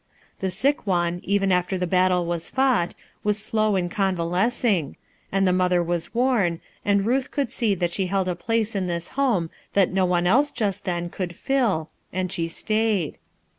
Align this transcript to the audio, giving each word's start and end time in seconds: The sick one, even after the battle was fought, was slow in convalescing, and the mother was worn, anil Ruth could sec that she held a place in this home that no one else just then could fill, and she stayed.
The 0.39 0.49
sick 0.49 0.87
one, 0.87 1.19
even 1.23 1.51
after 1.51 1.77
the 1.77 1.85
battle 1.85 2.25
was 2.25 2.49
fought, 2.49 2.95
was 3.23 3.37
slow 3.37 3.75
in 3.75 3.87
convalescing, 3.87 4.95
and 5.31 5.47
the 5.47 5.53
mother 5.53 5.83
was 5.83 6.11
worn, 6.11 6.59
anil 6.83 7.05
Ruth 7.05 7.29
could 7.29 7.51
sec 7.51 7.77
that 7.77 7.91
she 7.93 8.07
held 8.07 8.27
a 8.27 8.33
place 8.33 8.75
in 8.75 8.87
this 8.87 9.09
home 9.09 9.51
that 9.73 9.93
no 9.93 10.07
one 10.07 10.25
else 10.25 10.49
just 10.49 10.85
then 10.85 11.11
could 11.11 11.35
fill, 11.35 11.91
and 12.11 12.31
she 12.31 12.47
stayed. 12.47 13.19